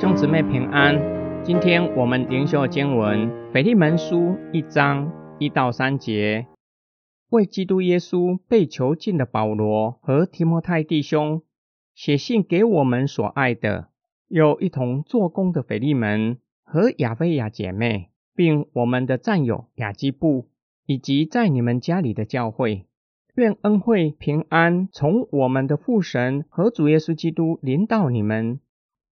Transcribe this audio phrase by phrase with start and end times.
[0.00, 0.98] 兄姊妹平安，
[1.44, 4.16] 今天我们灵修经文《腓利门书》
[4.50, 6.46] 一章一到三节，
[7.28, 11.42] 为基督耶稣被囚禁的保罗和提摩太弟兄
[11.94, 13.90] 写信给我们所爱的，
[14.26, 20.48] 有一同做工的腓利门和亚非亚姐妹，并我们的战友雅基布，
[20.86, 22.86] 以及在你们家里的教会，
[23.34, 28.60] 愿恩惠平安从我们的父神和主耶稣基督临到你们。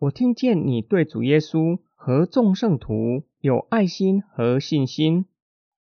[0.00, 5.26] 我听见你对主耶稣和众圣徒有爱心和信心。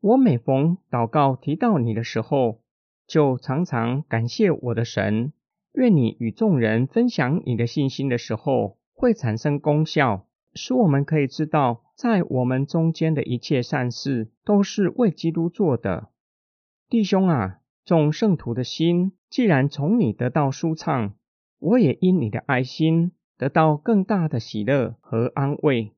[0.00, 2.58] 我每逢祷告提到你的时候，
[3.06, 5.32] 就常常感谢我的神。
[5.74, 16.08] 愿你与众人分享你的信心的时候，会产生功效，使我们可以知道，在我们中间的一切善事都是为基督做的。
[16.88, 21.14] 弟兄啊，众圣徒的心既然从你得到舒畅，
[21.60, 23.12] 我也因你的爱心。
[23.40, 25.94] 得到更大的喜乐和安慰。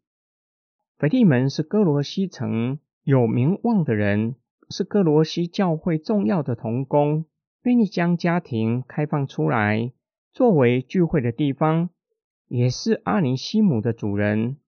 [0.97, 4.37] 腓利门是哥罗西城有名望的人，
[4.71, 7.25] 是哥罗西教会重要的童工，
[7.65, 9.93] 愿意将家庭开放出来
[10.33, 11.91] 作为聚会的地方，
[12.47, 14.59] 也是阿尼西姆的主人。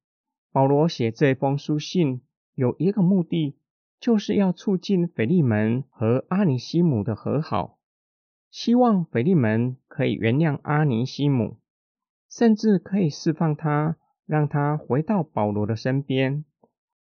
[0.50, 2.22] 保罗写这封书信
[2.56, 3.56] 有一个目的，
[4.00, 7.78] 就是要促进腓利门和阿尼西姆的和好，
[8.50, 11.58] 希望腓利门可以原谅阿尼西姆。
[12.30, 16.44] 甚至可以释放他，让他回到保罗的身边。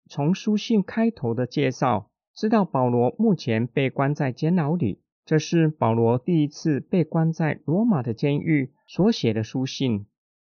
[0.09, 5.01] 从书信开头的介绍，知道保罗目前被关在监牢里。
[5.25, 10.05] 这是保罗第一次被关在罗马的监狱所写的书信。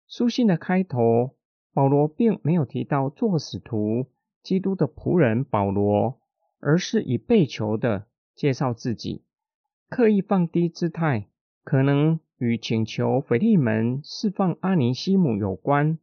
[0.07, 1.35] 书信的开头，
[1.73, 4.07] 保罗并没有提到做使徒、
[4.41, 6.19] 基督的仆人保罗，
[6.59, 9.23] 而是以被囚的介绍自己，
[9.89, 11.27] 刻意放低姿态，
[11.63, 12.19] 可能。
[12.43, 15.97] 与请求腓利门释放阿尼西姆有关，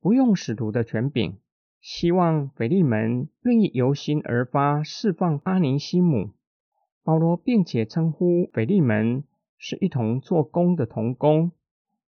[0.00, 1.38] 不用使徒的权柄，
[1.80, 6.30] 希望腓利门愿意由心而发释放阿尼西姆。
[7.04, 9.22] 保罗并且称呼腓利门
[9.58, 11.52] 是一同做工的同工，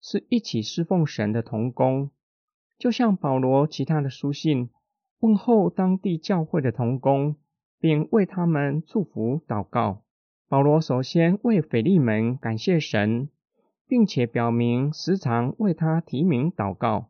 [0.03, 2.11] 是一起侍奉神的同工，
[2.77, 4.69] 就像保罗其他的书信
[5.19, 7.35] 问候当地教会的同工，
[7.79, 10.03] 并为他们祝福祷告。
[10.47, 13.29] 保罗首先为腓利门感谢神。
[13.87, 17.09] 并且表明时常为他提名祷告，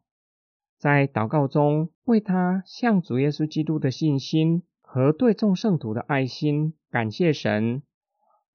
[0.78, 7.82] 在祷告中为他向主耶稣基督的信心和对众圣徒的爱心感谢神。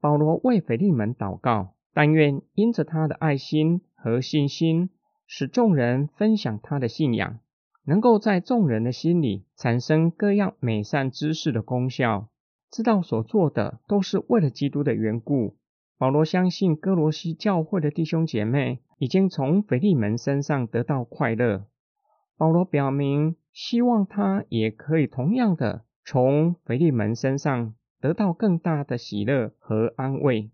[0.00, 4.90] 保罗为腓利门祷告，但愿因着他的爱心和信心，
[5.26, 7.38] 使众人分享他的信仰，
[7.84, 12.28] 能够在众人的心里产生各样美善知识的功效，
[12.70, 15.56] 知道所做的都是为了基督的缘故。
[16.02, 21.68] 保罗相信哥罗西教会的弟兄姐妹已经从腓利门身上得到快乐。
[22.36, 30.50] 保罗表明，希望他也可以同样的从腓利门身上得到更大的喜乐和安慰，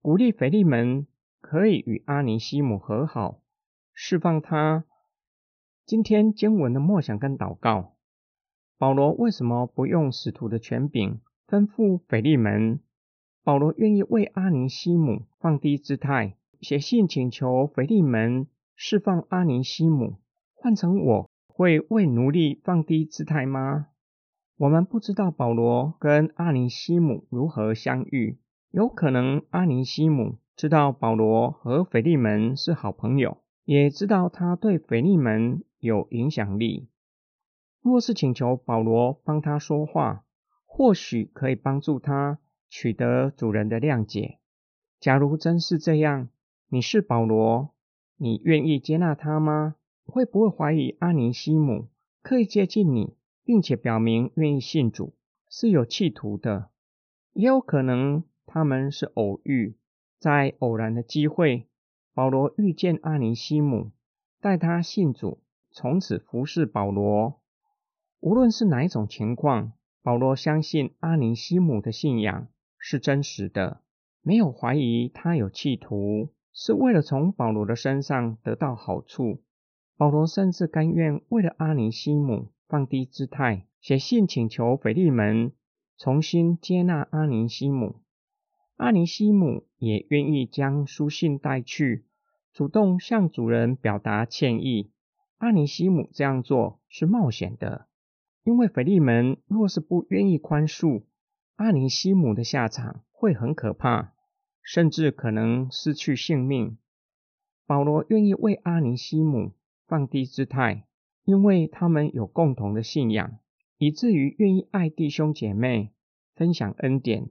[0.00, 1.06] 鼓励腓利门
[1.42, 3.42] 可以与阿尼西姆和好，
[3.92, 4.86] 释放他。
[5.84, 7.92] 今天经文的默想跟祷告，
[8.78, 12.80] 保罗为什么不用使徒的权柄吩咐腓利门？
[13.44, 20.14] 保罗愿意为阿尼西姆放低姿态，写信请求腓利门释放阿尼西姆。
[20.54, 23.88] 换成我会为奴隶放低姿态吗？
[24.58, 28.38] 我们不知道保罗跟阿尼西姆如何相遇，
[28.70, 36.88] 有可能阿尼西姆知道保罗和腓利门是好朋友，也知道他对腓利门有影响力。
[37.80, 40.24] 若是请求保罗帮他说话，
[40.64, 42.38] 或许可以帮助他。
[42.72, 44.38] 取得主人的谅解。
[44.98, 46.30] 假如真是这样，
[46.68, 47.74] 你是保罗，
[48.16, 49.76] 你愿意接纳他吗？
[50.06, 51.88] 会不会怀疑阿尼西姆
[52.22, 55.12] 刻意接近你，并且表明愿意信主
[55.50, 56.70] 是有企图的？
[57.34, 59.76] 也有可能他们是偶遇，
[60.18, 61.66] 在偶然的机会，
[62.14, 63.90] 保罗遇见阿尼西姆，
[64.40, 67.38] 带他信主，从此服侍保罗。
[68.20, 72.48] 无论是哪一种情况，保罗相信阿尼西姆的信仰。
[72.84, 73.80] 是真实的，
[74.22, 79.40] 没有怀疑他有企图，是为了从保罗的身上得到好处。
[79.96, 85.52] 保罗甚至甘愿为了阿尼西姆放低姿态，写信请求腓利门
[85.96, 88.00] 重新接纳阿尼西姆。
[88.76, 92.04] 阿尼西姆也愿意将书信带去，
[92.52, 94.90] 主动向主人表达歉意。
[95.38, 97.86] 阿尼西姆这样做是冒险的，
[98.42, 101.04] 因为腓利门若是不愿意宽恕。
[101.56, 104.14] 阿尼西姆的下场会很可怕，
[104.62, 106.78] 甚至可能失去性命。
[107.66, 109.52] 保罗愿意为阿尼西姆
[109.86, 110.86] 放低姿态，
[111.24, 113.38] 因为他们有共同的信仰，
[113.78, 115.92] 以至于愿意爱弟兄姐妹，
[116.34, 117.30] 分享恩典，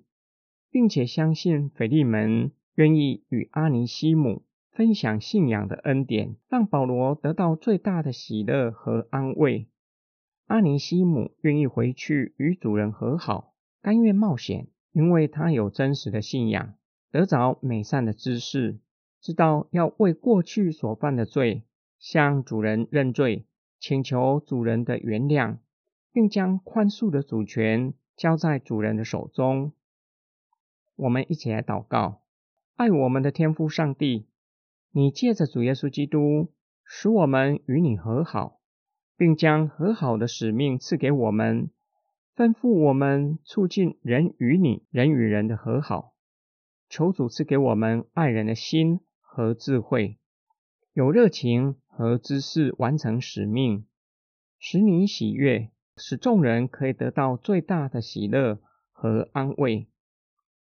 [0.69, 9.67] 并且相信腓利门愿意与阿尼西姆分享信仰的恩典，让保罗得到最大的喜乐和安慰。
[10.47, 13.50] 阿尼西姆愿意回去与主人和好，
[13.81, 16.75] 甘愿冒险，因为他有真实的信仰，
[17.11, 18.79] 得着美善的知识，
[19.19, 21.63] 知道要为过去所犯的罪
[21.99, 23.45] 向主人认罪，
[23.79, 25.57] 请求主人的原谅，
[26.11, 29.71] 并将宽恕的主权交在主人的手中。
[30.95, 32.21] 我们一起来祷告：
[32.75, 34.27] 爱我们的天父上帝，
[34.91, 38.59] 你借着主耶稣基督，使我们与你和好。
[39.17, 41.69] 并将和好的使命赐给我们，
[42.41, 46.15] 吩咐我们促进人与你、人与人的和好。
[46.89, 50.17] 求主赐给我们爱人的心和智慧，
[50.91, 53.85] 有热情和知识完成使命，
[54.57, 58.59] 使你喜悦，使众人可以得到最大的喜乐
[58.91, 59.87] 和安慰。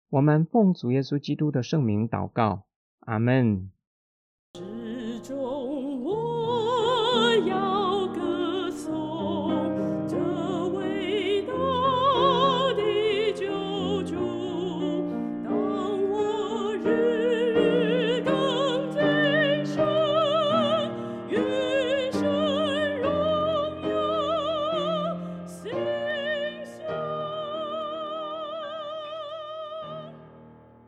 [0.10, 2.66] 我们奉主耶稣基督的圣名祷告，
[3.01, 3.69] 阿门。